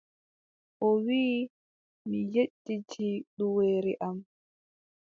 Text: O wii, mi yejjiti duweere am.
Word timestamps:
O 0.87 0.87
wii, 1.05 1.37
mi 2.09 2.19
yejjiti 2.33 3.09
duweere 3.35 3.93
am. 4.07 4.17